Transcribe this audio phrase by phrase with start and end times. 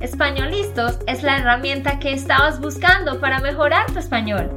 [0.00, 4.50] Españolistos es la herramienta que estabas buscando para mejorar tu español.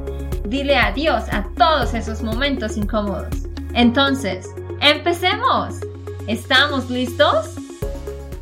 [0.46, 3.48] Dile adiós a todos esos momentos incómodos.
[3.72, 4.46] Entonces,
[4.82, 5.80] empecemos.
[6.26, 7.56] ¿Estamos listos?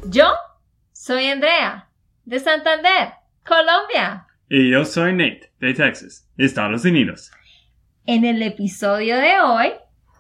[0.09, 0.27] Yo
[0.93, 1.89] soy Andrea,
[2.25, 3.11] de Santander,
[3.47, 4.27] Colombia.
[4.49, 7.31] Y yo soy Nate, de Texas, Estados Unidos.
[8.07, 9.73] En el episodio de hoy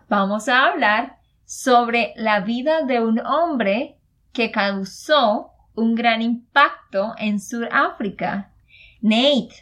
[0.08, 3.97] vamos a hablar sobre la vida de un hombre
[4.33, 8.50] que causó un gran impacto en Sudáfrica.
[9.00, 9.54] Nate,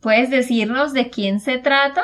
[0.00, 2.02] ¿puedes decirnos de quién se trata?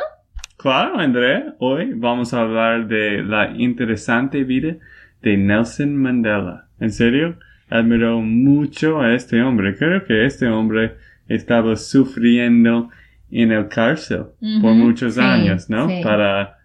[0.57, 1.55] Claro, André.
[1.59, 4.77] Hoy vamos a hablar de la interesante vida
[5.23, 6.67] de Nelson Mandela.
[6.81, 7.37] En serio,
[7.71, 9.77] admiro mucho a este hombre.
[9.77, 10.97] Creo que este hombre
[11.29, 12.91] estaba sufriendo
[13.31, 14.27] en el cárcel
[14.61, 15.89] por muchos años, ¿no?
[16.03, 16.59] Para,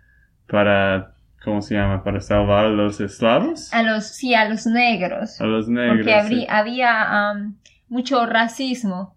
[0.47, 1.14] para
[1.45, 2.03] ¿cómo se llama?
[2.03, 3.71] Para salvar a los esclavos.
[3.73, 5.39] A los, sí, a los negros.
[5.39, 6.05] A los negros.
[6.05, 7.55] Porque había um,
[7.88, 9.15] mucho racismo.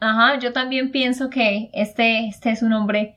[0.00, 3.16] Ajá, yo también pienso que este, este es un hombre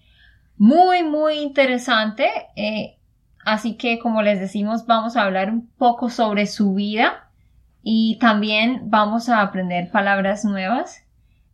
[0.58, 2.28] muy, muy interesante.
[2.56, 2.98] Eh,
[3.46, 7.30] así que, como les decimos, vamos a hablar un poco sobre su vida
[7.84, 11.06] y también vamos a aprender palabras nuevas.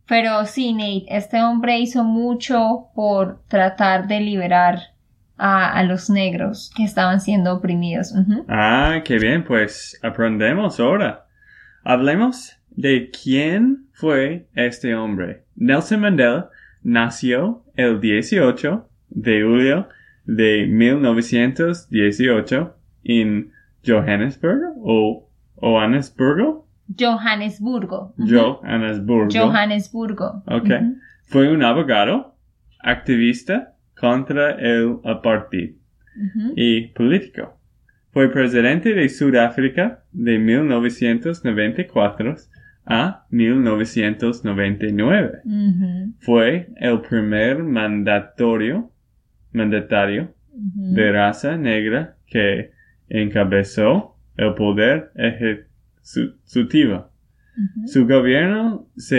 [0.06, 4.95] Pero sí, Nate, este hombre hizo mucho por tratar de liberar
[5.38, 8.12] a, los negros que estaban siendo oprimidos.
[8.48, 11.26] Ah, qué bien, pues aprendemos ahora.
[11.84, 15.44] Hablemos de quién fue este hombre.
[15.56, 16.48] Nelson Mandela
[16.82, 19.88] nació el 18 de julio
[20.24, 23.52] de 1918 en
[23.86, 25.28] Johannesburg o
[25.60, 26.66] Johannesburgo.
[26.98, 28.14] Johannesburgo.
[28.18, 29.28] Johannesburgo.
[29.32, 30.42] Johannesburgo.
[30.46, 30.70] Ok.
[31.24, 32.36] Fue un abogado,
[32.80, 35.74] activista contra el apartheid
[36.54, 37.58] y político.
[38.12, 42.36] Fue presidente de Sudáfrica de 1994
[42.86, 45.42] a 1999.
[46.20, 48.90] Fue el primer mandatorio,
[49.52, 52.70] mandatario de raza negra que
[53.08, 57.10] encabezó el poder ejecutivo.
[57.86, 59.16] Su gobierno se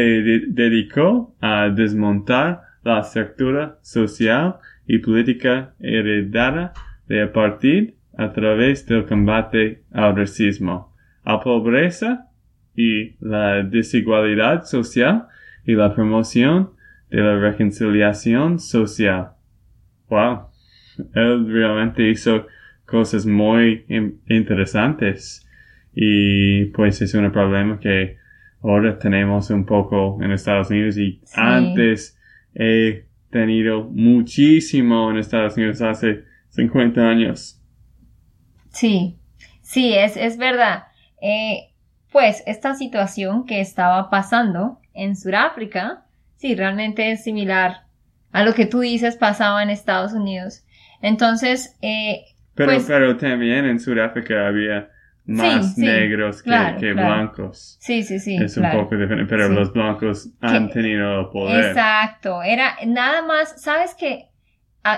[0.48, 6.74] dedicó a desmontar la estructura social y política heredada
[7.08, 12.30] de apartheid a través del combate al racismo, a pobreza
[12.76, 15.28] y la desigualdad social
[15.66, 16.72] y la promoción
[17.10, 19.32] de la reconciliación social.
[20.10, 20.48] Wow.
[21.14, 22.48] Él realmente hizo
[22.86, 23.86] cosas muy
[24.30, 25.46] interesantes
[25.94, 28.18] y pues es un problema que
[28.62, 32.17] ahora tenemos un poco en Estados Unidos y antes
[32.56, 37.62] he tenido muchísimo en Estados Unidos hace 50 años.
[38.72, 39.18] Sí,
[39.62, 40.86] sí, es, es verdad.
[41.22, 41.74] Eh,
[42.12, 46.06] pues esta situación que estaba pasando en Sudáfrica,
[46.38, 47.88] sí, realmente es similar
[48.32, 50.64] a lo que tú dices pasaba en Estados Unidos.
[51.02, 52.26] Entonces, eh,
[52.56, 54.90] pero, pues pero también en Sudáfrica había
[55.28, 57.78] más negros que, blancos.
[57.80, 58.38] Sí, sí, sí.
[58.38, 61.66] Es un poco diferente, pero los blancos han tenido poder.
[61.66, 64.30] Exacto, era nada más, sabes que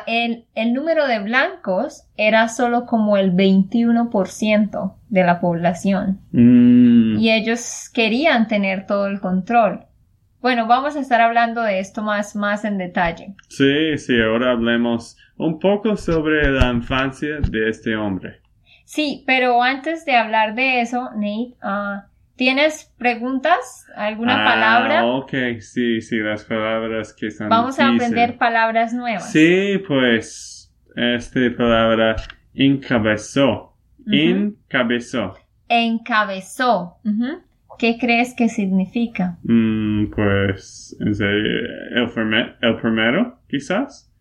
[0.06, 6.19] el, el número de blancos era solo como el 21% de la población.
[6.31, 7.17] Mm.
[7.17, 9.85] Y ellos querían tener todo el control.
[10.41, 13.35] Bueno, vamos a estar hablando de esto más, más en detalle.
[13.50, 18.41] Sí, sí, ahora hablemos un poco sobre la infancia de este hombre.
[18.89, 23.85] Sí, pero antes de hablar de eso, Nate, ah, ¿tienes preguntas?
[23.96, 25.05] ¿Alguna ah, palabra?
[25.05, 27.49] Ok, sí, sí, las palabras que están.
[27.49, 29.31] Vamos a aprender palabras nuevas.
[29.31, 32.16] Sí, pues, esta palabra
[32.55, 33.75] encabezó.
[34.11, 35.35] Encabezó.
[35.67, 36.97] Encabezó.
[37.78, 39.37] ¿Qué crees que significa?
[39.43, 41.16] Mm, pues, el,
[41.96, 44.11] el primero, quizás.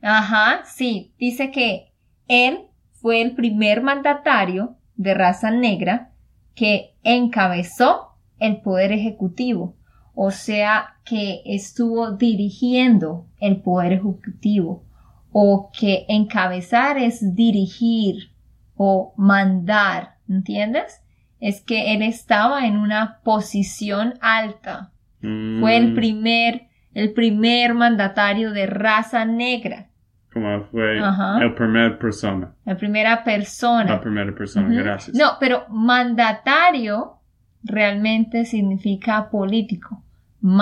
[0.00, 1.88] Ajá, sí, dice que
[2.28, 2.68] él
[3.04, 6.12] fue el primer mandatario de raza negra
[6.54, 9.76] que encabezó el poder ejecutivo,
[10.14, 14.84] o sea, que estuvo dirigiendo el poder ejecutivo,
[15.32, 18.30] o que encabezar es dirigir
[18.74, 21.02] o mandar, ¿entiendes?
[21.40, 24.92] Es que él estaba en una posición alta.
[25.20, 25.94] Fue el Mm.
[25.94, 29.90] primer el primer mandatario de raza negra.
[30.34, 31.38] Como fue Ajá.
[31.42, 32.52] el primer persona.
[32.66, 33.84] La primera persona.
[33.84, 35.16] La primera persona, gracias.
[35.16, 37.12] No, pero mandatario
[37.62, 40.02] realmente significa político.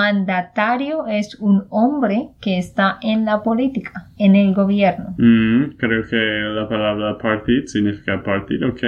[0.07, 5.15] Mandatario es un hombre que está en la política, en el gobierno.
[5.19, 8.81] Mm, creo que la palabra partit significa partir, ok.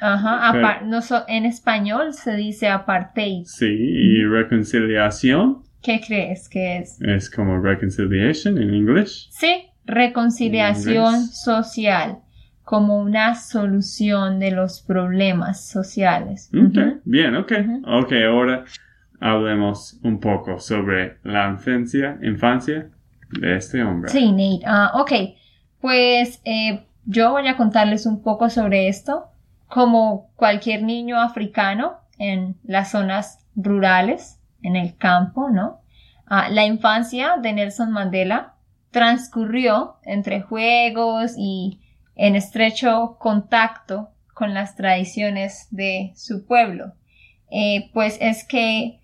[0.00, 3.44] Ajá, Pero- no so- en español se dice apartheid.
[3.44, 7.00] Sí, y reconciliación ¿Qué crees que es?
[7.00, 9.28] es como reconciliation en inglés.
[9.30, 12.18] Sí, reconciliación social
[12.66, 16.50] como una solución de los problemas sociales.
[16.52, 17.00] Ok, Ujú.
[17.04, 17.52] bien, ok.
[17.60, 17.98] Ujú.
[18.00, 18.64] Ok, ahora
[19.20, 22.90] hablemos un poco sobre la infancia, infancia
[23.30, 24.10] de este hombre.
[24.10, 24.64] Sí, Nate.
[24.66, 25.12] Ah, ok,
[25.80, 29.26] pues eh, yo voy a contarles un poco sobre esto.
[29.68, 35.80] Como cualquier niño africano en las zonas rurales, en el campo, ¿no?
[36.26, 38.55] Ah, la infancia de Nelson Mandela
[38.96, 41.80] transcurrió entre juegos y
[42.14, 46.94] en estrecho contacto con las tradiciones de su pueblo.
[47.50, 49.00] Eh, pues es que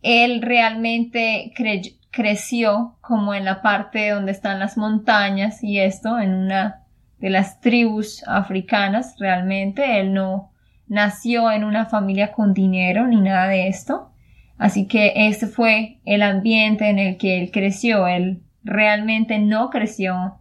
[0.00, 6.32] él realmente cre- creció como en la parte donde están las montañas y esto, en
[6.32, 6.86] una
[7.18, 10.00] de las tribus africanas realmente.
[10.00, 10.50] Él no
[10.88, 14.12] nació en una familia con dinero ni nada de esto.
[14.56, 18.08] Así que ese fue el ambiente en el que él creció.
[18.08, 20.34] Él realmente no creció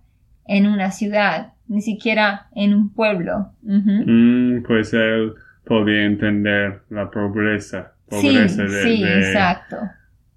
[0.46, 3.52] en una ciudad, ni siquiera en un pueblo.
[3.64, 5.34] Mm, pues él
[5.66, 9.78] podía entender la pobreza, Sí, pobreza de- sí, de- exacto.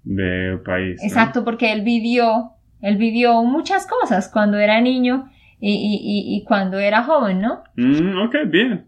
[0.03, 0.99] del país.
[1.01, 1.07] ¿no?
[1.07, 2.51] Exacto, porque él vivió,
[2.81, 5.29] él vivió muchas cosas cuando era niño
[5.59, 7.63] y, y, y, y cuando era joven, ¿no?
[7.75, 8.85] Mm, ok, bien.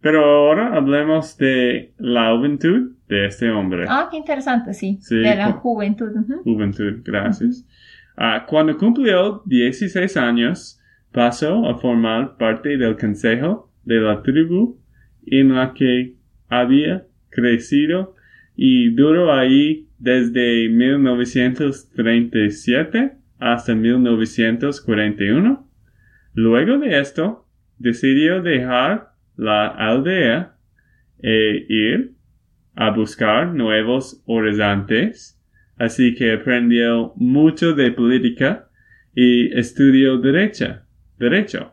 [0.00, 3.84] Pero ahora hablemos de la juventud de este hombre.
[3.88, 4.98] Ah, qué interesante, sí.
[5.02, 6.10] Sí, de la juventud.
[6.16, 6.42] ujú.
[6.42, 7.66] Juventud, gracias.
[8.16, 10.80] Ah, cuando cumplió 16 años,
[11.12, 14.80] pasó a formar parte del consejo de la tribu
[15.26, 16.16] en la que
[16.48, 18.14] había crecido
[18.56, 25.66] y duró ahí desde 1937 hasta 1941.
[26.34, 27.46] Luego de esto,
[27.78, 30.56] decidió dejar la aldea
[31.22, 32.12] e ir
[32.74, 35.39] a buscar nuevos horizontes
[35.80, 38.68] así que aprendió mucho de política
[39.14, 40.84] y estudió derecha,
[41.18, 41.72] derecho.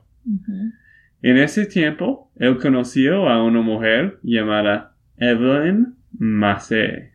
[1.22, 7.10] En ese tiempo, él conoció a una mujer llamada Evelyn Massey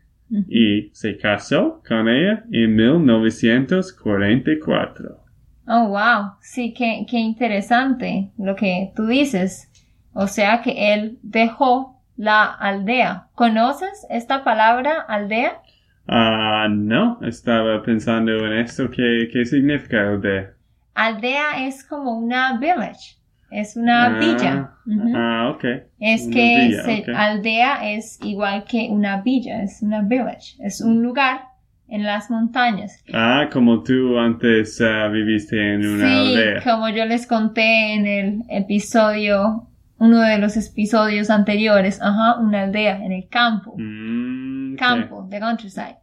[0.47, 5.19] y se casó con ella en 1944.
[5.65, 6.33] Oh, wow.
[6.41, 9.71] Sí, qué, qué interesante lo que tú dices.
[10.13, 13.29] O sea que él dejó la aldea.
[13.33, 15.63] ¿Conoces esta palabra aldea?
[16.07, 18.89] Ah, no, estaba pensando en esto.
[18.89, 20.51] ¿Qué, qué significa aldea?
[20.95, 23.17] Aldea es como una village.
[23.49, 24.71] Es una Ah, villa.
[25.15, 25.63] Ah, ok.
[25.99, 27.09] Es Una que villa, se- ok.
[27.15, 31.41] aldea es igual que una villa, es una village, es un lugar
[31.87, 33.03] en las montañas.
[33.13, 36.63] Ah, como tú antes ah, viviste en una sí, aldea.
[36.63, 39.67] como yo les conté en el episodio,
[39.99, 44.32] uno de los episodios anteriores, ajá, una aldea en el campo, Mm.
[44.77, 45.97] Campo, the countryside.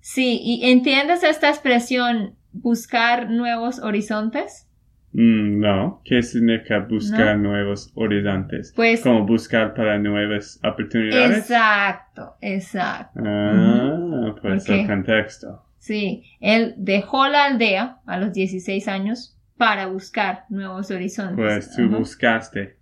[0.00, 4.66] Sí, y entiendes esta expresión buscar nuevos horizontes?
[5.12, 6.02] Mm, no.
[6.04, 7.48] ¿Qué significa buscar No.
[7.50, 8.72] nuevos horizontes?
[8.76, 11.38] Pues Como buscar para nuevas oportunidades.
[11.38, 13.20] exacto, exacto.
[13.24, 15.64] Ah, pues el contexto.
[15.78, 21.36] Sí, él dejó la aldea a los 16 años para buscar nuevos horizontes.
[21.36, 22.76] Pues tú buscaste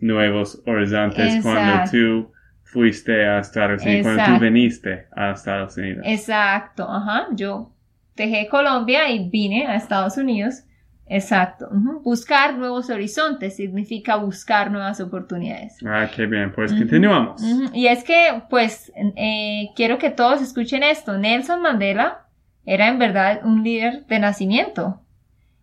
[0.00, 2.32] nuevos horizontes cuando tú
[2.70, 4.44] fuiste a Estados Unidos, cuando tú Exacto.
[4.44, 6.04] viniste a Estados Unidos.
[6.06, 7.28] Exacto, ajá.
[7.32, 7.72] Yo
[8.14, 10.64] dejé Colombia y vine a Estados Unidos.
[11.06, 11.70] Exacto.
[12.02, 15.78] Buscar nuevos horizontes significa buscar nuevas oportunidades.
[15.86, 16.52] Ah, qué bien.
[16.52, 17.42] Pues continuamos.
[17.72, 21.16] Y es que, pues, eh, quiero que todos escuchen esto.
[21.16, 22.26] Nelson Mandela
[22.66, 25.00] era en verdad un líder de nacimiento.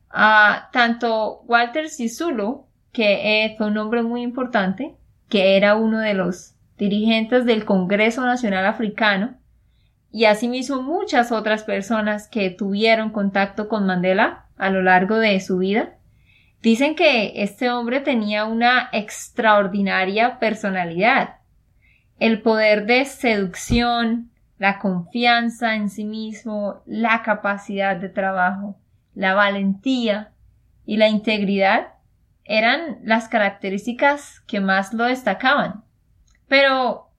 [0.10, 4.96] Ah, tanto Walter Sisulu, que eh, fue un hombre muy importante,
[5.30, 9.38] que era uno de los dirigentes del Congreso Nacional Africano,
[10.12, 15.58] y asimismo muchas otras personas que tuvieron contacto con Mandela a lo largo de su
[15.58, 15.96] vida,
[16.62, 21.36] dicen que este hombre tenía una extraordinaria personalidad.
[22.18, 28.78] El poder de seducción, la confianza en sí mismo, la capacidad de trabajo,
[29.14, 30.32] la valentía
[30.86, 31.90] y la integridad
[32.46, 35.85] eran las características que más lo destacaban.
[36.48, 37.10] Pero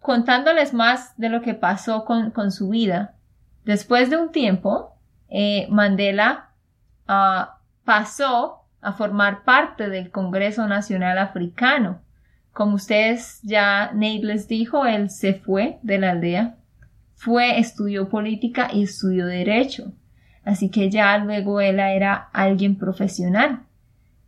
[0.00, 3.14] contándoles más de lo que pasó con, con su vida,
[3.64, 4.96] Después de un tiempo,
[5.28, 6.50] eh, Mandela
[7.06, 12.00] ah, pasó a formar parte del Congreso Nacional Africano.
[12.52, 16.56] Como ustedes ya, Nate les dijo, él se fue de la aldea,
[17.14, 19.92] fue, estudió política y estudió derecho.
[20.44, 23.60] Así que ya luego él era alguien profesional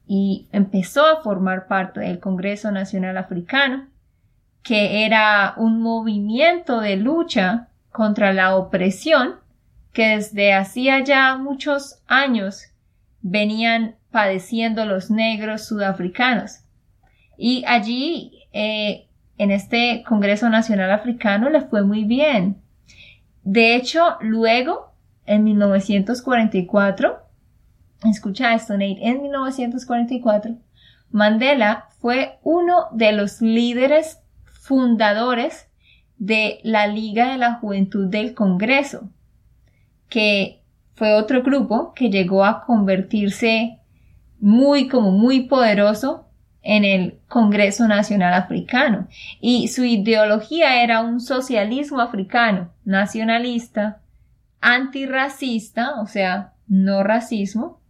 [0.07, 3.89] y empezó a formar parte del Congreso Nacional Africano,
[4.65, 9.37] que era un movimiento de lucha contra la opresión
[9.93, 12.65] que desde hacía ya muchos años
[13.21, 16.61] venían padeciendo los negros sudafricanos.
[17.37, 19.07] Y allí, eh,
[19.39, 22.57] en este Congreso Nacional Africano, le fue muy bien.
[23.43, 24.93] De hecho, luego,
[25.27, 27.19] en 1944,
[28.05, 30.57] escucha esto, Nate, en 1944,
[31.11, 34.24] Mandela fue uno de los líderes
[34.65, 35.69] fundadores
[36.17, 39.11] de la Liga de la Juventud del Congreso,
[40.09, 40.63] que
[40.95, 43.79] fue otro grupo que llegó a convertirse
[44.41, 46.27] muy como muy poderoso
[46.63, 49.07] en el Congreso Nacional Africano
[49.39, 54.01] y su ideología era un socialismo africano, nacionalista,
[54.63, 57.81] antirracista, o sea, no racismo,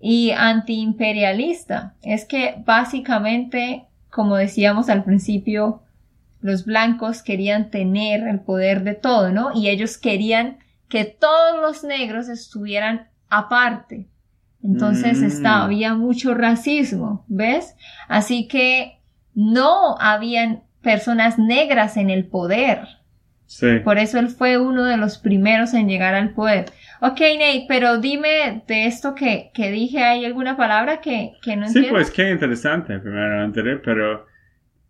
[0.00, 1.94] y antiimperialista.
[2.02, 5.82] Es que básicamente, como decíamos al principio,
[6.40, 9.50] los blancos querían tener el poder de todo, ¿no?
[9.54, 14.06] Y ellos querían que todos los negros estuvieran aparte.
[14.62, 15.46] Entonces Mm.
[15.46, 17.74] había mucho racismo, ¿ves?
[18.08, 18.98] Así que
[19.34, 22.80] no habían personas negras en el poder.
[23.46, 23.78] Sí.
[23.82, 26.66] Por eso él fue uno de los primeros en llegar al poder.
[27.00, 31.66] Ok, Nate, pero dime de esto que, que dije, ¿hay alguna palabra que, que no
[31.68, 31.90] Sí, entiendo?
[31.90, 34.26] pues qué interesante, primero anterior, pero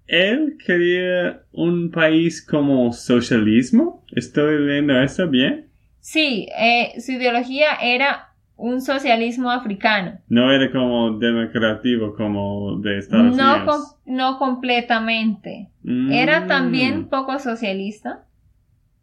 [0.09, 4.05] él quería un país como socialismo.
[4.13, 5.67] ¿Estoy leyendo eso bien?
[6.01, 10.19] Sí, eh, su ideología era un socialismo africano.
[10.29, 13.97] No era como democrático como de Estados No, Unidos.
[14.05, 15.69] com- no completamente.
[15.85, 16.11] Mm.
[16.11, 18.25] Era también poco socialista,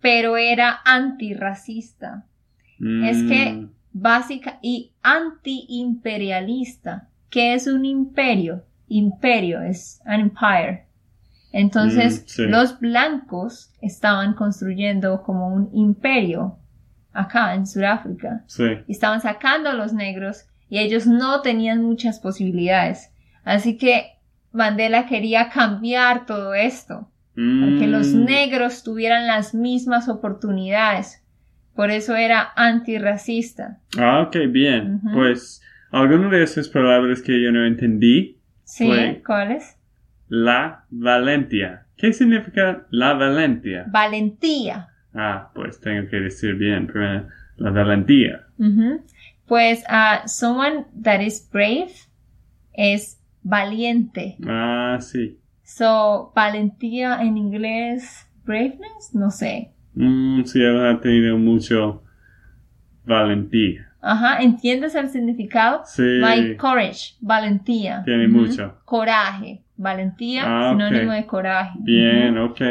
[0.02, 2.26] pero era antirracista.
[3.04, 3.70] Es que Mm.
[3.94, 7.08] básica y antiimperialista.
[7.30, 8.64] ¿Qué es un imperio?
[8.88, 10.85] Imperio es an empire.
[11.58, 12.46] Entonces, Mm, sí.
[12.48, 16.58] los blancos estaban construyendo como un imperio
[17.14, 18.44] acá en Sudáfrica.
[18.48, 18.66] Sí.
[18.88, 23.10] y estaban sacando a los negros y ellos no tenían muchas posibilidades.
[23.46, 24.18] Así que
[24.52, 28.26] Mandela quería cambiar todo esto, para que los Mm.
[28.26, 31.22] negros tuvieran las mismas oportunidades.
[31.74, 33.80] Por eso era antirracista.
[33.98, 35.00] Ah, ok, bien.
[35.14, 38.40] Pues algunas de esas palabras que yo no entendí.
[38.66, 38.88] ¿Sí?
[38.88, 39.78] Fue- ¿Cuáles?
[40.28, 41.86] La valentia.
[41.98, 43.86] ¿Qué significa la valentia?
[43.88, 44.90] Valentía.
[45.14, 47.28] Ah, pues tengo que decir bien primero.
[47.58, 48.48] La valentía.
[48.58, 49.04] Ujú.
[49.48, 51.94] Pues uh, someone that is brave
[52.74, 54.38] es valiente.
[54.46, 55.40] Ah, sí.
[55.64, 59.72] So, valentía en inglés, braveness, no sé.
[59.94, 62.04] Mm, sí, él ha tenido mucho
[63.06, 63.92] valentía.
[64.02, 65.82] Ajá, ¿entiendes el significado?
[65.86, 66.04] Sí.
[66.22, 68.04] My courage, valentía.
[68.06, 68.38] Tiene Ujú.
[68.38, 68.80] mucho.
[68.86, 71.78] Coraje, valentía, Ah, sinónimo de coraje.
[71.82, 72.62] Bien, ok.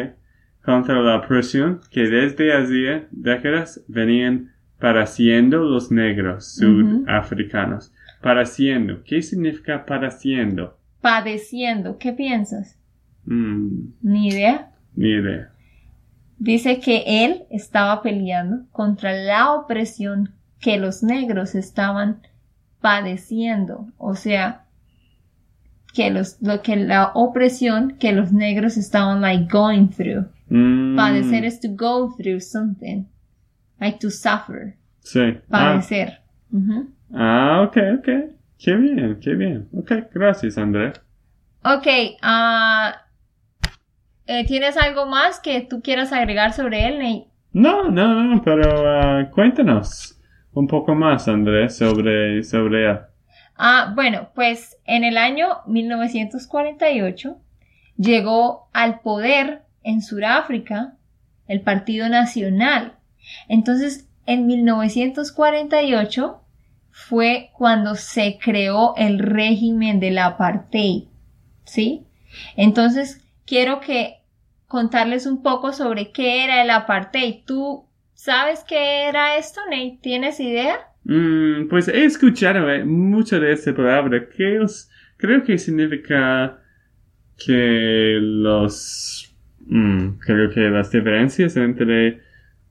[0.64, 7.92] Contra la opresión que desde hacía décadas venían padeciendo los negros sudafricanos.
[8.23, 9.02] Padeciendo.
[9.04, 10.78] ¿Qué significa padeciendo?
[11.00, 12.78] Padeciendo, ¿qué piensas?
[13.26, 14.70] Mm, Ni idea.
[14.96, 15.50] ni idea.
[16.38, 20.30] Dice que él estaba peleando contra la opresión
[20.61, 22.23] que los negros estaban
[22.80, 23.87] padeciendo.
[23.99, 24.63] O sea,
[25.94, 30.26] que los, lo que la opresión que los negros estaban like going through.
[30.48, 33.04] Mm, Padecer es to go through something.
[33.80, 34.76] Like to suffer.
[35.00, 35.38] Sí.
[35.50, 36.20] Ah, Padecer.
[37.14, 38.08] Ah, ok, ok.
[38.58, 39.68] Qué bien, qué bien.
[39.72, 40.92] Ok, gracias, André.
[41.64, 41.86] Ok,
[42.22, 42.94] ah,
[44.26, 47.28] eh, ¿tienes algo más que tú quieras agregar sobre él, Nate?
[47.52, 50.18] No, no, no, pero ah, cuéntanos
[50.52, 52.98] un poco más, André, sobre, sobre él.
[53.56, 57.37] Ah, bueno, pues en el año 1948
[57.96, 60.96] llegó al poder en Sudáfrica
[61.46, 62.96] el Partido Nacional.
[63.49, 66.40] Entonces, en 1948
[66.90, 71.04] fue cuando se creó el régimen del apartheid.
[71.64, 72.06] ¿Sí?
[72.56, 74.20] Entonces, quiero que
[74.66, 77.44] contarles un poco sobre qué era el apartheid.
[77.44, 79.99] ¿Tú sabes qué era esto, Nate?
[80.02, 80.88] ¿Tienes idea?
[81.04, 84.28] Mm, pues he escuchado eh, mucho de esta palabra.
[84.28, 86.58] que os- creo que significa
[87.37, 89.34] que los...
[89.66, 92.20] mm, creo que las diferencias entre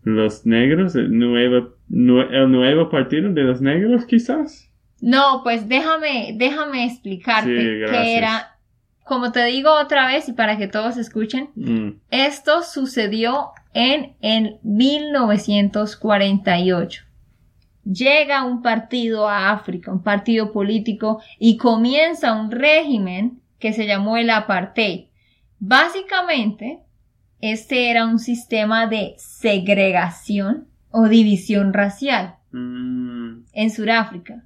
[0.03, 4.69] los negros, el nuevo, nue- el nuevo partido de los negros quizás.
[5.01, 8.55] No, pues déjame, déjame explicarte Sí, que era,
[9.03, 14.57] como te digo otra vez y para que todos escuchen, Mm, esto sucedió en, en
[14.63, 17.03] 1948.
[17.83, 24.17] Llega un partido a África, un partido político, y comienza un régimen que se llamó
[24.17, 25.05] el apartheid.
[25.59, 26.79] Básicamente,
[27.41, 34.45] este era un sistema de segregación o división racial mm, en Sudáfrica.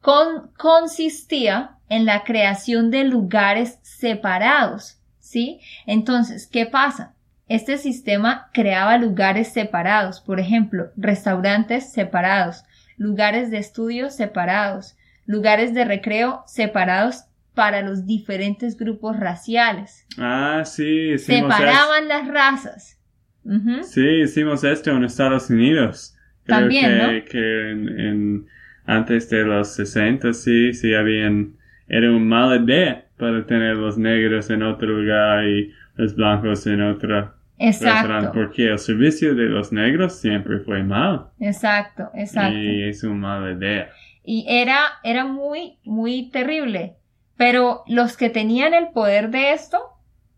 [0.00, 5.60] Con- consistía en la creación de lugares separados, ¿sí?
[5.86, 7.13] Entonces, ¿qué pasa?
[7.48, 12.64] Este sistema creaba lugares separados, por ejemplo, restaurantes separados,
[12.96, 14.96] lugares de estudio separados,
[15.26, 17.24] lugares de recreo separados
[17.54, 20.06] para los diferentes grupos raciales.
[20.18, 22.98] Ah, sí, Separaban las razas.
[23.44, 23.82] Ujú.
[23.84, 26.16] Sí, hicimos esto en Estados Unidos.
[26.44, 27.24] Creo También, que, ¿no?
[27.30, 28.46] que en, en-
[28.86, 31.56] antes de los 60, sí, sí habían,
[31.88, 36.82] era una mala idea para tener los negros en otro lugar y los blancos en
[36.82, 41.28] otro restaurante, Exacto, porque el servicio de los negros siempre fue mal.
[41.38, 42.58] exacto, exacto.
[42.58, 43.90] Y es una mala idea.
[44.24, 46.96] y era, era muy, muy terrible.
[47.36, 49.78] Pero los que tenían el poder de esto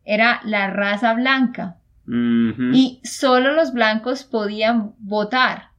[0.04, 5.70] era la raza blanca y solo los blancos podían votar.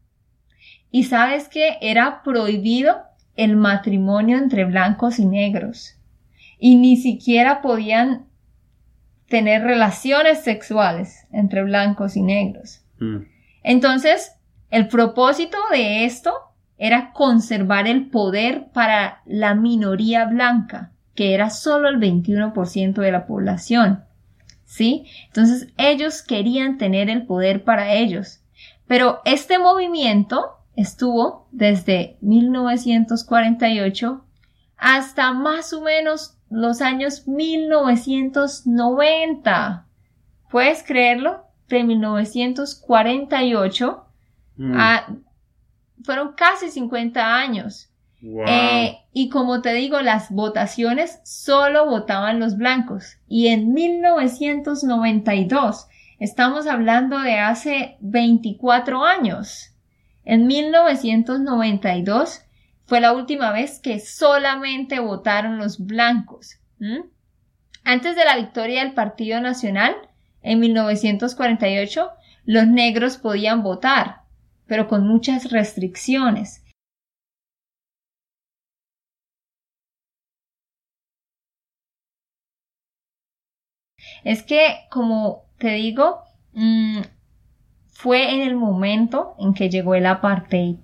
[0.92, 2.98] Y sabes que era prohibido
[3.38, 5.98] el matrimonio entre blancos y negros
[6.60, 8.27] y ni siquiera podían
[9.28, 12.82] tener relaciones sexuales entre blancos y negros.
[13.00, 13.24] Mm.
[13.64, 14.34] Entonces,
[14.72, 16.34] el propósito de esto
[16.78, 23.26] era conservar el poder para la minoría blanca, que era solo el 21% de la
[23.26, 24.04] población.
[24.66, 25.06] ¿Sí?
[25.28, 28.42] Entonces, ellos querían tener el poder para ellos.
[28.86, 34.24] Pero este movimiento estuvo desde 1948
[34.78, 39.86] hasta más o menos los años 1990.
[40.50, 41.44] ¿Puedes creerlo?
[41.68, 44.06] De 1948
[44.58, 44.76] Mm.
[44.80, 45.08] a-
[46.04, 47.90] fueron casi 50 años.
[48.22, 48.46] Wow.
[48.48, 53.18] Eh, y como te digo, las votaciones solo votaban los blancos.
[53.28, 55.88] Y en 1992,
[56.20, 59.74] estamos hablando de hace 24 años.
[60.24, 62.42] En 1992
[62.88, 66.58] fue la última vez que solamente votaron los blancos.
[67.84, 69.96] Antes de la victoria del Partido Nacional,
[70.42, 72.10] en 1948,
[72.46, 74.22] los negros podían votar,
[74.68, 76.64] pero con muchas restricciones.
[84.24, 86.24] Es que, como te digo,
[86.54, 87.02] mm,
[87.90, 90.78] fue en el momento en que llegó el apartheid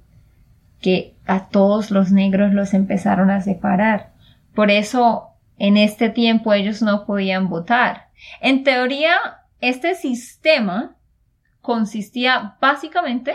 [0.83, 4.11] que a todos los negros los empezaron a separar.
[4.53, 8.09] Por eso, en este tiempo ellos no podían votar.
[8.41, 9.15] En teoría,
[9.61, 10.97] este sistema
[11.61, 13.33] consistía básicamente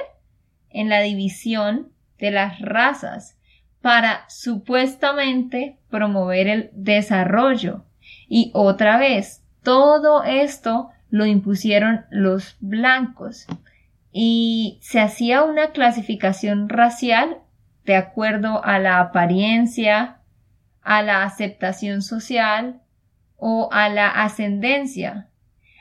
[0.69, 3.39] en la división de las razas
[3.81, 7.87] para supuestamente promover el desarrollo.
[8.29, 13.47] Y otra vez, todo esto lo impusieron los blancos
[14.13, 17.39] y se hacía una clasificación racial
[17.85, 20.19] de acuerdo a la apariencia,
[20.83, 22.81] a la aceptación social
[23.37, 25.29] o a la ascendencia.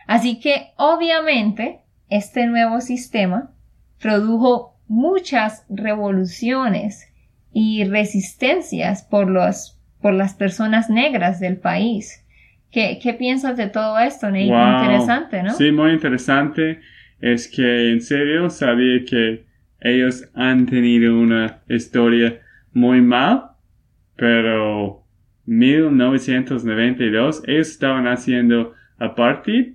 [0.05, 3.51] Así que obviamente este nuevo sistema
[3.99, 7.11] produjo muchas revoluciones
[7.51, 12.23] y resistencias por, los, por las personas negras del país.
[12.71, 14.47] ¿Qué, qué piensas de todo esto, Nate?
[14.47, 14.83] Wow.
[14.83, 15.53] Interesante, ¿no?
[15.53, 16.79] Sí, muy interesante.
[17.19, 19.45] Es que en serio sabía que
[19.79, 22.41] ellos han tenido una historia
[22.73, 23.51] muy mal,
[24.15, 25.03] pero
[25.45, 29.73] 1992 ellos estaban haciendo apartheid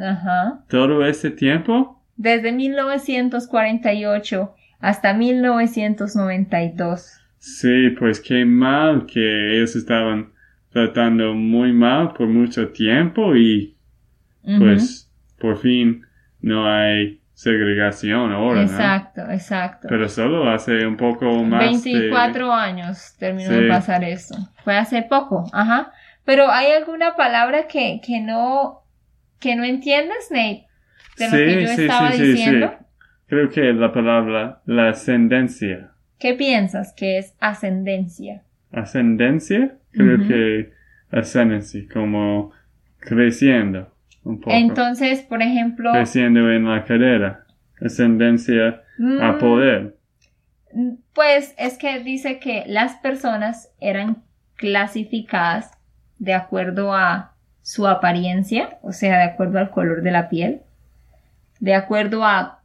[0.00, 0.64] Ajá.
[0.68, 2.02] todo este tiempo.
[2.16, 7.20] Desde 1948 hasta 1992.
[7.38, 10.32] Sí, pues qué mal que ellos estaban
[10.70, 13.74] tratando muy mal por mucho tiempo y
[14.58, 16.02] pues por fin
[16.40, 18.62] no hay segregación ahora, ¿no?
[18.62, 19.86] Exacto, exacto.
[19.88, 23.54] Pero solo hace un poco más de- 24 años terminó Sí.
[23.62, 24.36] de pasar esto.
[24.64, 25.92] Fue hace poco, ajá.
[26.24, 28.82] Pero ¿hay alguna palabra que, que no
[29.40, 30.66] que no entiendes, Nate?
[31.16, 32.74] De lo que yo estaba diciendo.
[33.28, 35.92] Creo que la palabra la ascendencia.
[36.18, 38.42] ¿Qué piensas que es ascendencia?
[38.72, 40.72] Ascendencia, creo que
[41.12, 42.50] ascendencia, como
[42.98, 43.92] creciendo
[44.24, 44.50] un poco.
[44.54, 47.44] Entonces, por ejemplo, creciendo en la carrera.
[47.80, 48.82] ascendencia
[49.20, 49.96] a Mm, poder.
[51.14, 54.22] Pues es que dice que las personas eran
[54.56, 55.70] clasificadas
[56.18, 60.62] de acuerdo a su apariencia, o sea, de acuerdo al color de la piel,
[61.60, 62.60] de acuerdo a,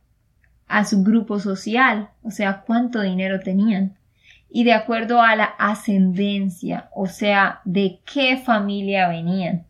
[0.67, 3.93] a su grupo social, o sea, cuánto dinero tenían,
[4.49, 9.63] y de acuerdo a la ascendencia, o sea, de qué familia venían.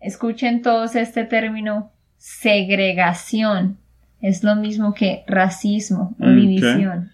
[0.00, 3.78] escuchen todos este término segregación.
[4.20, 6.34] Es lo mismo que racismo o Ok.
[6.34, 7.10] división.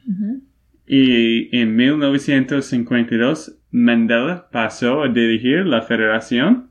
[0.86, 6.70] Y en 1952, Mandela pasó a dirigir la Federación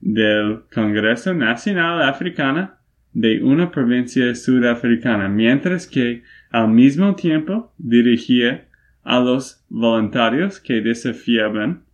[0.00, 2.78] del Congreso Nacional Africana
[3.12, 8.66] de una provincia sudafricana, mientras que al mismo tiempo dirigía
[9.04, 11.84] a los voluntarios que desafiaban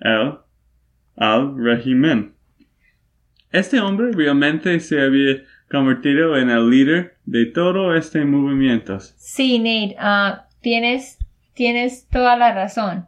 [0.00, 0.34] el,
[1.16, 2.32] al régimen.
[3.50, 8.98] Este hombre realmente se había convertido en el líder de todo este movimiento.
[9.00, 11.18] Sí, Nate, ah, tienes,
[11.54, 13.06] tienes toda la razón.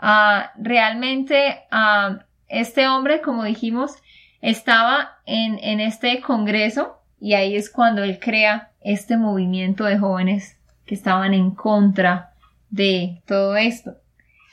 [0.00, 3.92] Ah, realmente, ah, este hombre, como dijimos,
[4.40, 10.58] estaba en, en este congreso y ahí es cuando él crea este movimiento de jóvenes
[10.86, 12.32] que estaban en contra
[12.70, 13.96] de todo esto.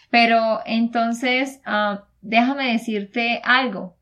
[0.09, 3.95] Pero entonces, ah, déjame decirte algo.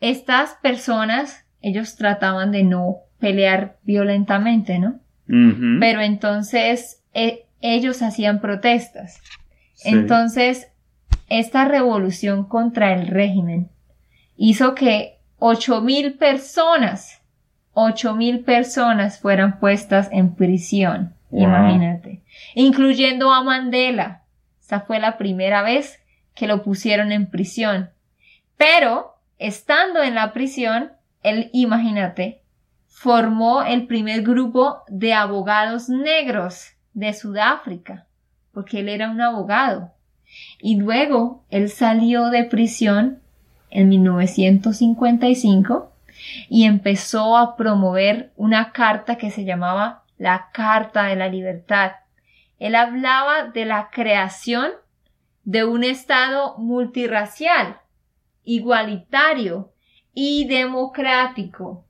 [0.00, 4.98] Estas personas, ellos trataban de no pelear violentamente, ¿no?
[5.80, 9.20] Pero entonces e- ellos hacían protestas.
[9.74, 9.90] Sí.
[9.90, 10.71] Entonces,
[11.38, 13.70] esta revolución contra el régimen
[14.36, 17.22] hizo que ocho mil personas,
[17.72, 21.14] ocho mil personas fueran puestas en prisión.
[21.30, 21.44] Wow.
[21.44, 22.22] Imagínate.
[22.54, 24.22] Incluyendo a Mandela.
[24.60, 26.00] Esa fue la primera vez
[26.34, 27.90] que lo pusieron en prisión.
[28.56, 30.92] Pero, estando en la prisión,
[31.22, 32.42] él, imagínate,
[32.88, 38.06] formó el primer grupo de abogados negros de Sudáfrica,
[38.52, 39.92] porque él era un abogado.
[40.60, 43.20] Y luego él salió de prisión
[43.70, 45.92] en 1955
[46.48, 51.92] y empezó a promover una carta que se llamaba la Carta de la Libertad.
[52.58, 54.70] Él hablaba de la creación
[55.42, 57.80] de un Estado multirracial,
[58.44, 59.72] igualitario
[60.14, 61.84] y democrático.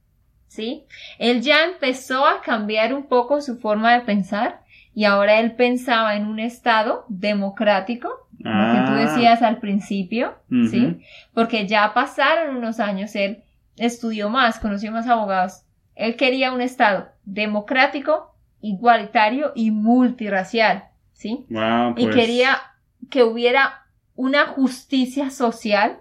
[0.47, 0.85] ¿Sí?
[1.19, 4.63] Él ya empezó a cambiar un poco su forma de pensar
[4.95, 9.07] y ahora él pensaba en un Estado democrático, lo que tú Ah.
[9.07, 10.35] decías al principio.
[10.71, 11.01] ¿sí?
[11.35, 13.43] Porque ya pasaron unos años, él
[13.77, 15.63] estudió más, conoció más abogados.
[15.95, 21.47] Él quería un Estado democrático, igualitario y multirracial, ¿sí?
[21.51, 22.59] Wow, Y pues, quería
[23.11, 25.99] que hubiera una justicia social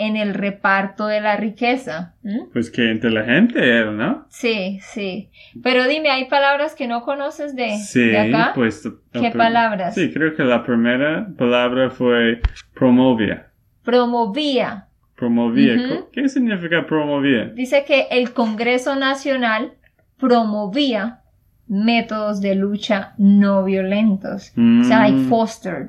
[0.00, 2.14] en el reparto de la riqueza.
[2.24, 2.46] ¿m?
[2.52, 4.26] Pues qué inteligente él, ¿no?
[4.30, 5.28] Sí, sí.
[5.62, 8.52] Pero dime, ¿hay palabras que no conoces de, Sí, de acá?
[8.54, 8.88] pues...
[9.12, 9.94] ¿Qué palabras?
[9.94, 12.40] Sí, creo que la primera palabra fue
[12.74, 13.48] promovía.
[13.84, 14.86] Promovía.
[15.16, 16.04] Promovía.
[16.12, 17.46] ¿Qué significa promovía?
[17.46, 19.72] Dice que el Congreso Nacional
[20.18, 21.20] promovía
[21.68, 24.52] métodos de lucha no violentos.
[24.56, 25.28] O sea, like Mm.
[25.28, 25.88] fostered.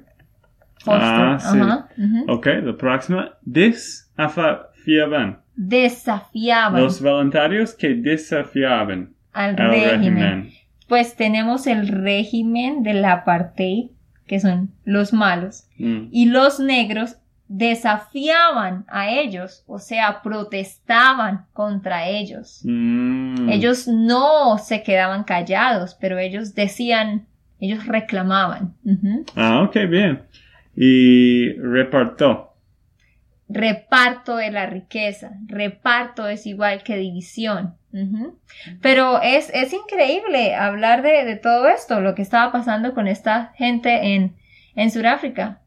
[0.84, 1.34] Fostered.
[1.34, 1.60] Ah, sí.
[1.60, 1.88] Ajá.
[2.28, 3.34] Ok, la próxima.
[3.42, 5.40] Desafiaban.
[5.56, 10.00] Desafiaban Los voluntarios que desafiaban al régimen.
[10.00, 10.52] régimen.
[10.88, 13.92] Pues tenemos el régimen del apartheid,
[14.28, 16.08] que son los malos, Mm.
[16.12, 17.18] y los negros
[17.48, 22.62] desafiaban a ellos, o sea, protestaban contra ellos.
[22.64, 27.26] Mm, Ellos no se quedaban callados, pero ellos decían,
[27.60, 28.74] ellos reclamaban.
[29.36, 30.22] Ah, ok, bien.
[30.76, 32.54] Y reparto.
[33.50, 35.34] Reparto de la riqueza.
[35.48, 37.76] Reparto es igual que división.
[38.82, 43.52] Pero es, es, increíble hablar de, de, todo esto, lo que estaba pasando con esta
[43.56, 44.38] gente en,
[44.76, 45.60] en Sudáfrica.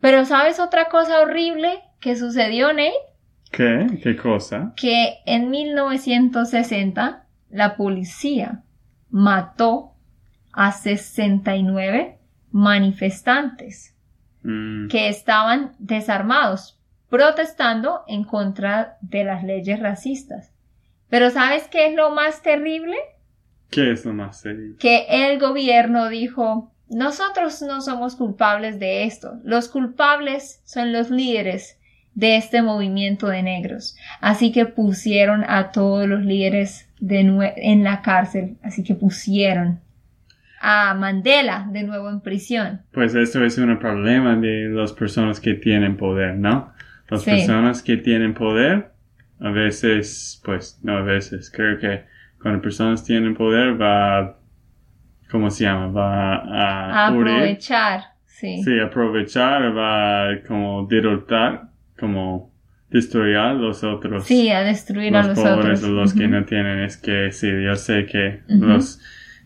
[0.00, 2.92] Pero ¿sabes otra cosa horrible que sucedió, Nate?
[3.52, 3.86] ¿Qué?
[4.02, 4.72] ¿Qué cosa?
[4.76, 8.62] Que en 1960 la policía
[9.10, 9.92] mató
[10.52, 12.18] a 69
[12.50, 13.94] manifestantes
[14.42, 14.88] mm.
[14.88, 20.52] que estaban desarmados, protestando en contra de las leyes racistas.
[21.08, 22.96] Pero ¿sabes qué es lo más terrible?
[23.70, 24.76] ¿Qué es lo más terrible?
[24.78, 31.78] Que el gobierno dijo, nosotros no somos culpables de esto, los culpables son los líderes
[32.14, 33.96] de este movimiento de negros.
[34.20, 37.20] Así que pusieron a todos los líderes de
[37.56, 39.80] en la cárcel, así que pusieron
[40.60, 42.82] a Mandela de nuevo en prisión.
[42.92, 46.72] Pues esto es un problema de las personas que tienen poder, ¿no?
[47.08, 48.90] Las personas que tienen poder,
[49.40, 52.04] a veces, pues, no a veces, creo que
[52.40, 54.38] cuando personas tienen poder va,
[55.30, 55.88] ¿cómo se llama?
[55.88, 58.62] Va a, aprovechar, sí.
[58.62, 61.68] Sí, aprovechar, va como derrotar,
[61.98, 62.52] como
[62.90, 64.24] destruir a los otros.
[64.24, 65.90] Sí, a destruir a los pobres, otros.
[65.90, 69.00] los que no tienen, es que sí, yo sé que los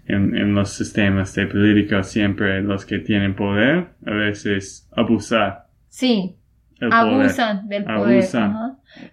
[0.06, 5.68] en, los sistemas de política siempre los que tienen poder a veces abusar.
[5.88, 6.36] Sí,
[6.80, 8.24] abusan del poder.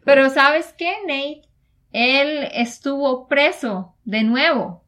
[0.03, 1.41] Pero ¿sabes qué, Nate?
[1.91, 4.83] Él estuvo preso de nuevo.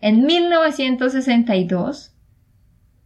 [0.00, 2.14] En 1962,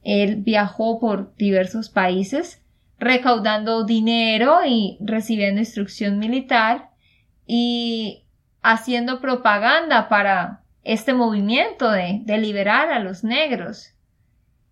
[0.03, 2.62] él viajó por diversos países
[2.99, 6.90] recaudando dinero y recibiendo instrucción militar
[7.47, 8.25] y
[8.62, 13.95] haciendo propaganda para este movimiento de, liberar a los negros.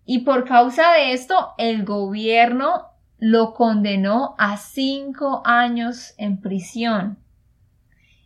[0.05, 7.19] Y por causa de esto, el gobierno lo condenó a cinco años en prisión.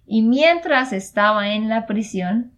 [0.07, 2.53] Y mientras estaba en la prisión,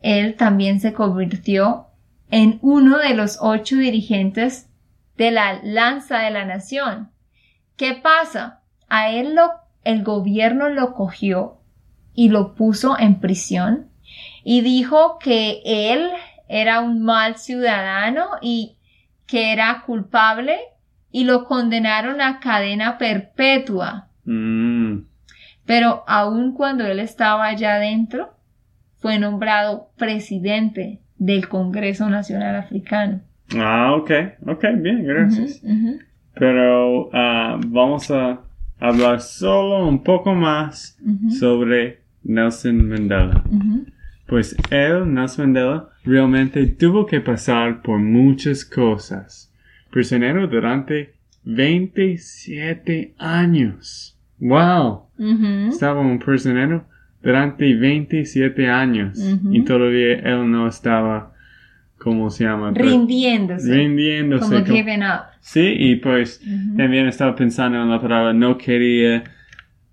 [0.00, 1.88] él también se convirtió
[2.30, 4.68] en uno de los ocho dirigentes
[5.16, 7.10] de la Lanza de la Nación.
[7.76, 8.62] ¿Qué pasa?
[8.88, 9.50] A él lo,
[9.84, 11.60] el gobierno lo cogió
[12.14, 13.90] y lo puso en prisión
[14.48, 16.08] y dijo que él
[16.48, 18.76] era un mal ciudadano y
[19.26, 20.56] que era culpable
[21.10, 24.06] y lo condenaron a cadena perpetua.
[24.24, 24.98] Mm.
[25.64, 28.36] Pero aun cuando él estaba allá adentro,
[28.98, 33.22] fue nombrado presidente del Congreso Nacional Africano.
[33.56, 34.10] Ah, ok,
[34.46, 35.60] ok, bien, gracias.
[36.34, 38.42] Pero ah, vamos a
[38.78, 40.96] hablar solo un poco más
[41.36, 43.42] sobre Nelson Mandela.
[44.26, 49.52] Pues él, Nelson Mandela, realmente tuvo que pasar por muchas cosas.
[49.90, 54.18] Prisionero durante 27 años.
[54.38, 55.04] ¡Wow!
[55.68, 56.84] Estaba un prisionero
[57.22, 59.18] durante 27 años
[59.50, 61.32] y todavía él no estaba,
[61.96, 62.72] ¿cómo se llama?
[62.74, 63.72] Rindiéndose.
[63.72, 64.44] Rindiéndose.
[64.44, 65.26] Como giving up.
[65.40, 66.42] Sí, y pues
[66.76, 69.22] también estaba pensando en la palabra no quería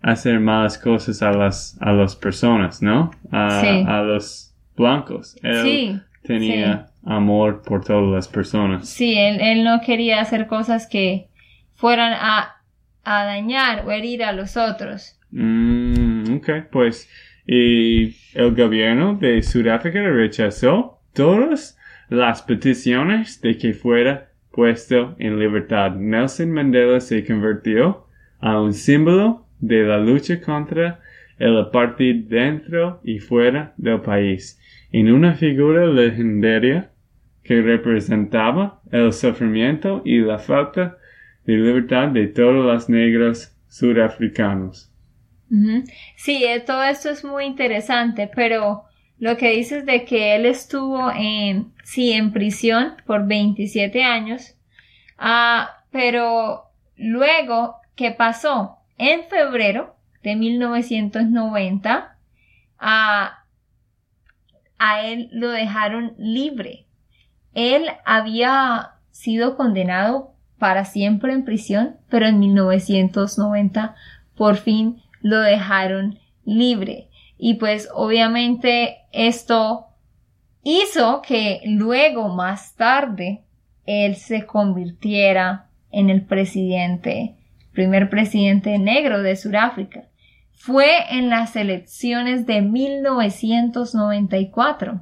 [0.04, 3.12] hacer malas cosas a las, a las personas, ¿no?
[3.32, 5.38] A, a los blancos.
[5.42, 8.88] Él tenía amor por todas las personas.
[8.88, 11.30] Sí, él, él no quería hacer cosas que
[11.76, 12.58] fueran a,
[13.04, 15.18] a dañar o herir a los otros.
[15.32, 17.10] Mm, ok, pues,
[17.48, 21.78] y el gobierno de Sudáfrica rechazó todas
[22.10, 25.96] las peticiones de que fuera puesto en libertad.
[25.96, 28.06] Nelson Mandela se convirtió
[28.40, 31.00] a un símbolo de la lucha contra
[31.40, 34.60] el apartheid dentro y fuera del país,
[34.92, 36.92] en una figura legendaria
[37.44, 40.98] que representaba el sufrimiento y la falta
[41.46, 44.92] de libertad de todos los negros sudafricanos.
[46.16, 48.84] Sí, eh, todo esto es muy interesante, pero
[49.20, 54.56] lo que dices de que él estuvo en, sí, en prisión por 27 años,
[55.18, 56.64] ah, pero
[56.98, 58.83] luego, ¿qué pasó?
[58.98, 62.18] En febrero de 1990,
[62.80, 63.46] a,
[64.78, 66.86] a él lo dejaron libre.
[67.54, 73.96] Él había sido condenado para siempre en prisión, pero en 1990
[74.36, 77.10] por fin lo dejaron libre.
[77.38, 79.88] Y pues obviamente esto
[80.64, 83.44] hizo que luego, más tarde,
[83.86, 87.36] él se convirtiera en el presidente
[87.74, 90.06] primer presidente negro de Sudáfrica.
[90.52, 95.02] fue en las elecciones de 1994.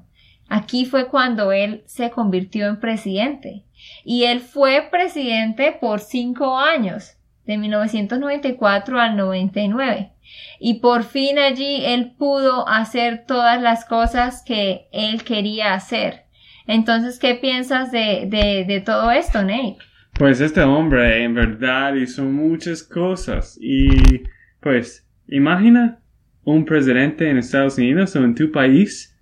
[0.50, 3.64] Aquí fue cuando él se convirtió en presidente.
[4.04, 10.12] Y él fue presidente por cinco años, de 1994 al 99.
[10.60, 16.26] Y por fin allí él pudo hacer todas las cosas que él quería hacer.
[16.68, 19.78] Entonces, ¿qué piensas de, de, todo esto, Nate?
[20.22, 24.22] Pues este hombre en verdad hizo muchas cosas y
[24.60, 26.00] pues imagina
[26.44, 29.20] un presidente en Estados Unidos o en tu país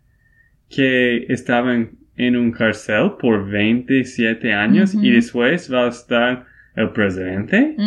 [0.69, 7.77] que estaba en, un cárcel por 27 años y después va a estar el presidente.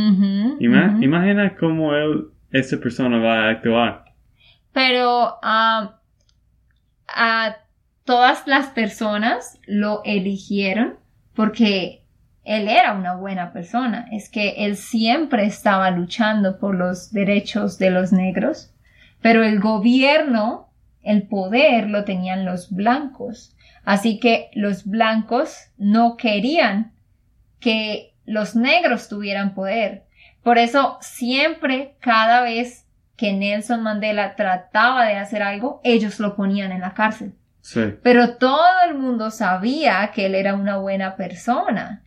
[0.58, 4.04] Imagina cómo él, esa persona va a actuar.
[4.72, 5.98] Pero a
[8.04, 10.94] todas las personas lo eligieron
[11.34, 12.01] porque
[12.44, 14.06] él era una buena persona.
[14.12, 18.72] Es que él siempre estaba luchando por los derechos de los negros,
[19.20, 20.68] pero el gobierno,
[21.02, 23.56] el poder lo tenían los blancos.
[23.84, 26.92] Así que los blancos no querían
[27.60, 30.04] que los negros tuvieran poder.
[30.42, 36.72] Por eso siempre, cada vez que Nelson Mandela trataba de hacer algo, ellos lo ponían
[36.72, 37.34] en la cárcel.
[38.02, 42.02] Pero todo el mundo sabía que él era una buena persona.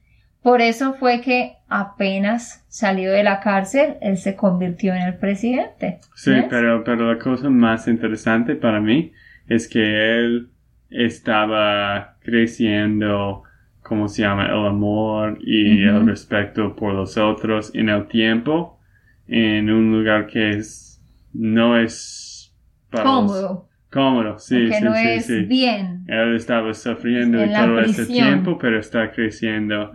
[0.45, 6.01] Por eso fue que apenas salió de la cárcel, él se convirtió en el presidente.
[6.13, 9.12] Sí, pero, pero la cosa más interesante para mí
[9.47, 10.51] es que él
[10.91, 13.41] estaba creciendo,
[13.81, 14.45] ¿cómo se llama?
[14.45, 18.79] El amor y el respeto por los otros en el tiempo,
[19.27, 21.01] en un lugar que es,
[21.34, 22.53] no es
[22.91, 26.03] cómodo cómodo, sí, sí, no sí, es bien.
[26.05, 29.89] Él estaba sufriendo todo ese tiempo, pero está creciendo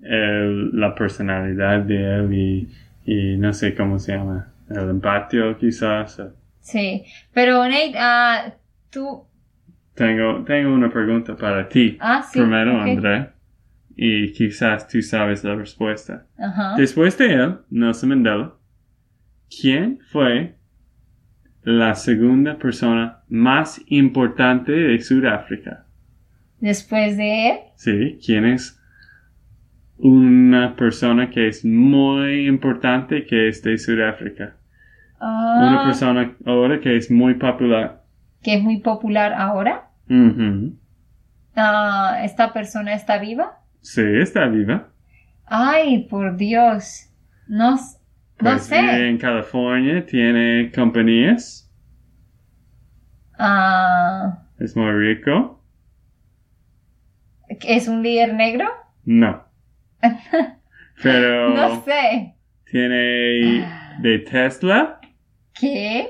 [0.00, 2.68] la personalidad de él y,
[3.04, 6.18] y, no sé cómo se llama, el empatio quizás.
[6.60, 8.52] Sí, pero Nate, uh,
[8.90, 9.24] tú...
[9.94, 11.98] Tengo, tengo una pregunta para ti.
[12.00, 12.38] Ah, sí.
[12.38, 13.28] Primero, André.
[13.94, 16.24] Y quizás tú sabes la respuesta.
[16.78, 18.54] Después de él, Nelson Mandela,
[19.50, 20.54] ¿quién fue
[21.64, 25.84] la segunda persona más importante de Sudáfrica.
[26.60, 27.58] Después de él.
[27.76, 28.80] Sí, ¿quién es
[29.98, 34.56] una persona que es muy importante que es de Sudáfrica?
[35.20, 35.84] Una ah.
[35.84, 38.02] persona ahora que es muy popular.
[38.42, 39.90] ¿Que es muy popular ahora?
[41.54, 43.60] Ah, ¿Esta persona está viva?
[43.80, 44.88] Sí, está viva.
[45.46, 47.08] Ay, por Dios.
[48.40, 49.08] No, pues sé.
[49.08, 51.70] en California, tiene compañías.
[53.38, 54.42] Ah.
[54.58, 55.62] Es muy rico.
[57.48, 58.66] ¿Es un líder negro?
[59.04, 59.44] No.
[61.02, 61.50] Pero.
[61.54, 62.34] no sé.
[62.64, 63.68] Tiene
[64.00, 65.00] de Tesla.
[65.58, 66.08] ¿Qué?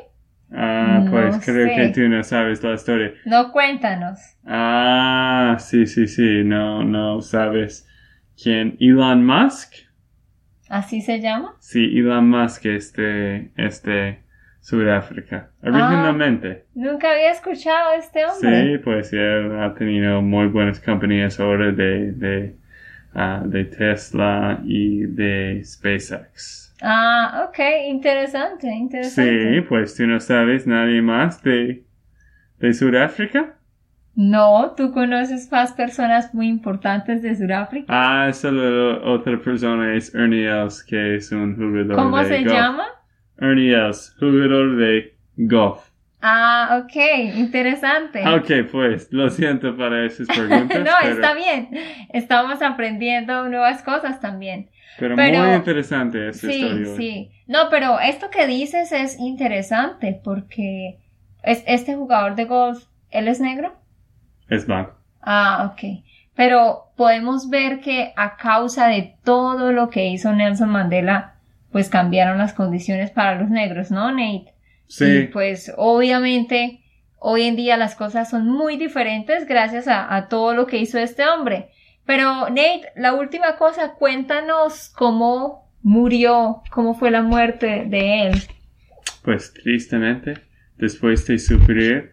[0.55, 3.13] Ah, pues creo que tú no sabes la historia.
[3.25, 4.19] No, cuéntanos.
[4.45, 7.89] Ah, sí, sí, sí, no, no sabes
[8.41, 8.77] quién.
[8.79, 9.75] Elon Musk.
[10.73, 11.55] ¿Así se llama?
[11.59, 14.21] Sí, Elon Musk, este, este,
[14.63, 16.65] Sudáfrica, originalmente.
[16.65, 18.73] Ah, nunca había escuchado a este hombre.
[18.73, 22.57] Sí, pues él ha tenido muy buenas compañías ahora de, de,
[23.15, 26.75] uh, de Tesla y de SpaceX.
[26.81, 27.59] Ah, ok,
[27.89, 29.55] interesante, interesante.
[29.57, 31.83] Sí, pues tú no sabes nadie más de,
[32.61, 33.57] de Sudáfrica.
[34.15, 37.87] No, tú conoces más personas muy importantes de Sudáfrica.
[37.89, 42.85] Ah, solo otra persona es Ernie Els, que es un jugador ¿Cómo de se llama?
[43.39, 45.81] Ernie Els, jugador de golf.
[46.21, 48.23] Ah, ok, interesante.
[48.29, 50.85] Ok, pues, lo siento para esas preguntas.
[50.85, 51.71] no, está bien.
[52.13, 54.69] Estamos aprendiendo nuevas cosas también.
[54.99, 56.87] Pero, muy interesante esta sí, historia.
[56.87, 57.31] Sí, sí.
[57.47, 60.99] No, pero esto que dices es interesante porque
[61.43, 63.82] es, este jugador de golf, ¿él es negro?
[64.53, 64.93] Es blanco.
[65.23, 66.05] Ah, ok.
[66.35, 71.37] Pero podemos ver que a causa de todo lo que hizo Nelson Mandela,
[71.71, 74.53] pues cambiaron las condiciones para los negros, ¿no, Nate?
[74.89, 75.05] Sí.
[75.07, 76.81] Y pues obviamente
[77.19, 80.99] hoy en día las cosas son muy diferentes gracias a, a todo lo que hizo
[80.99, 81.71] este hombre.
[82.05, 88.43] Pero Nate, la última cosa, cuéntanos cómo murió, cómo fue la muerte de él.
[89.23, 90.35] Pues tristemente,
[90.77, 92.11] después de sufrir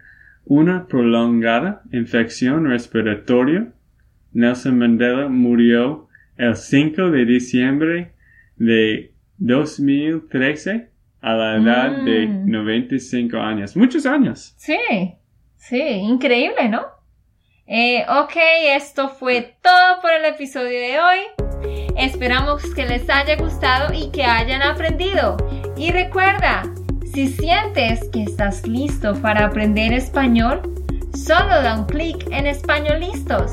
[0.50, 3.72] una prolongada infección respiratoria,
[4.34, 8.14] Nelson Mandela murió el 5 de diciembre
[8.58, 10.90] de 2013
[11.22, 13.40] a la edad de 95 mm.
[13.40, 13.78] años.
[13.78, 14.56] Muchos años.
[14.58, 14.78] Sí,
[15.56, 16.82] sí, increíble, ¿no?
[17.68, 18.36] Eh, ok,
[18.76, 21.20] esto fue todo por el episodio de hoy.
[21.96, 25.38] Esperamos que les haya gustado y que hayan aprendido.
[25.78, 26.64] Y recuerda,
[27.14, 30.62] Si sientes que estás listo para aprender español,
[31.16, 33.52] solo da un clic en Español Listos.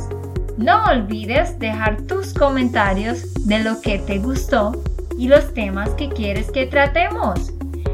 [0.59, 4.73] No olvides dejar tus comentarios de lo que te gustó
[5.19, 7.53] y los temas que quieres que tratemos.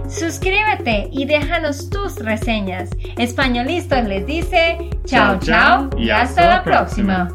[0.09, 2.91] Suscríbete y déjanos tus reseñas.
[3.17, 7.33] Españolistas les dice chao chao y hasta la próxima.